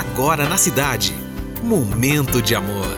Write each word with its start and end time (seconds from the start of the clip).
agora 0.00 0.48
na 0.48 0.56
cidade. 0.56 1.14
Momento 1.62 2.40
de 2.40 2.54
amor. 2.54 2.96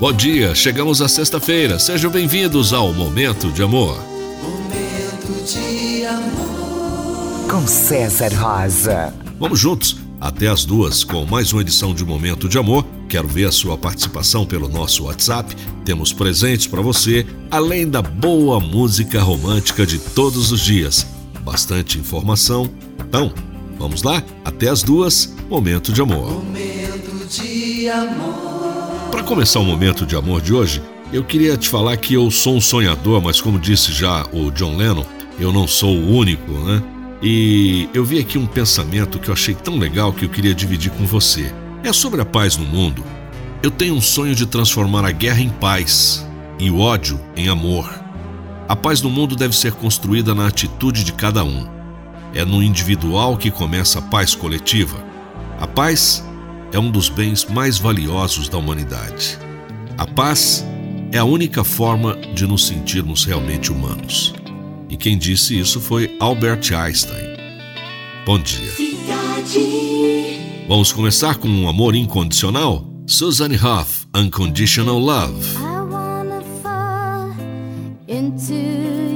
Bom 0.00 0.12
dia, 0.12 0.54
chegamos 0.54 1.02
à 1.02 1.08
sexta-feira. 1.08 1.78
Sejam 1.78 2.10
bem-vindos 2.10 2.72
ao 2.72 2.92
Momento 2.94 3.52
de 3.52 3.62
Amor. 3.62 4.00
Momento 4.42 5.44
de 5.44 6.06
amor. 6.06 7.50
Com 7.50 7.66
César 7.66 8.32
Rosa. 8.34 9.12
Vamos 9.38 9.58
juntos 9.58 9.98
até 10.18 10.48
as 10.48 10.64
duas 10.64 11.04
com 11.04 11.26
mais 11.26 11.52
uma 11.52 11.60
edição 11.60 11.92
de 11.92 12.04
Momento 12.04 12.48
de 12.48 12.56
Amor. 12.56 12.86
Quero 13.08 13.28
ver 13.28 13.46
a 13.46 13.52
sua 13.52 13.76
participação 13.76 14.46
pelo 14.46 14.68
nosso 14.68 15.04
WhatsApp. 15.04 15.54
Temos 15.84 16.12
presentes 16.12 16.66
para 16.66 16.80
você, 16.80 17.26
além 17.50 17.88
da 17.88 18.00
boa 18.00 18.58
música 18.60 19.20
romântica 19.20 19.84
de 19.84 19.98
todos 19.98 20.52
os 20.52 20.60
dias. 20.60 21.06
Bastante 21.42 21.98
informação. 21.98 22.70
Então, 23.00 23.32
vamos 23.78 24.02
lá? 24.02 24.22
Até 24.44 24.68
as 24.68 24.82
duas, 24.82 25.34
Momento 25.48 25.92
de 25.92 26.02
Amor. 26.02 26.44
Momento 26.44 27.26
de 27.28 27.88
amor. 27.88 29.10
Para 29.10 29.22
começar 29.22 29.60
o 29.60 29.64
momento 29.64 30.04
de 30.04 30.16
amor 30.16 30.40
de 30.40 30.52
hoje, 30.52 30.82
eu 31.12 31.24
queria 31.24 31.56
te 31.56 31.68
falar 31.68 31.96
que 31.96 32.14
eu 32.14 32.30
sou 32.30 32.56
um 32.56 32.60
sonhador, 32.60 33.22
mas 33.22 33.40
como 33.40 33.58
disse 33.58 33.92
já 33.92 34.26
o 34.32 34.50
John 34.50 34.76
Lennon, 34.76 35.04
eu 35.38 35.52
não 35.52 35.66
sou 35.66 35.96
o 35.96 36.16
único, 36.16 36.50
né? 36.52 36.82
E 37.22 37.88
eu 37.94 38.04
vi 38.04 38.18
aqui 38.18 38.38
um 38.38 38.46
pensamento 38.46 39.18
que 39.18 39.28
eu 39.28 39.32
achei 39.32 39.54
tão 39.54 39.78
legal 39.78 40.12
que 40.12 40.24
eu 40.24 40.28
queria 40.28 40.54
dividir 40.54 40.90
com 40.92 41.06
você. 41.06 41.52
É 41.82 41.92
sobre 41.92 42.20
a 42.20 42.24
paz 42.24 42.56
no 42.56 42.64
mundo. 42.64 43.02
Eu 43.62 43.70
tenho 43.70 43.94
um 43.94 44.00
sonho 44.00 44.34
de 44.34 44.46
transformar 44.46 45.04
a 45.04 45.10
guerra 45.10 45.40
em 45.40 45.48
paz 45.48 46.24
e 46.58 46.70
o 46.70 46.78
ódio 46.78 47.20
em 47.36 47.48
amor. 47.48 47.88
A 48.68 48.76
paz 48.76 49.02
no 49.02 49.10
mundo 49.10 49.34
deve 49.34 49.56
ser 49.56 49.72
construída 49.72 50.34
na 50.34 50.46
atitude 50.46 51.02
de 51.02 51.12
cada 51.12 51.42
um. 51.42 51.77
É 52.34 52.44
no 52.44 52.62
individual 52.62 53.36
que 53.36 53.50
começa 53.50 53.98
a 53.98 54.02
paz 54.02 54.34
coletiva. 54.34 55.02
A 55.58 55.66
paz 55.66 56.24
é 56.72 56.78
um 56.78 56.90
dos 56.90 57.08
bens 57.08 57.44
mais 57.46 57.78
valiosos 57.78 58.48
da 58.48 58.58
humanidade. 58.58 59.38
A 59.96 60.06
paz 60.06 60.64
é 61.10 61.18
a 61.18 61.24
única 61.24 61.64
forma 61.64 62.16
de 62.34 62.46
nos 62.46 62.66
sentirmos 62.66 63.24
realmente 63.24 63.72
humanos. 63.72 64.34
E 64.88 64.96
quem 64.96 65.16
disse 65.18 65.58
isso 65.58 65.80
foi 65.80 66.16
Albert 66.20 66.72
Einstein. 66.72 67.36
Bom 68.24 68.38
dia. 68.38 68.72
Vamos 70.68 70.92
começar 70.92 71.36
com 71.36 71.48
um 71.48 71.68
amor 71.68 71.94
incondicional? 71.94 72.86
Susan 73.06 73.54
Hoff, 73.54 74.06
Unconditional 74.14 74.98
Love. 74.98 75.56
Into 78.06 79.07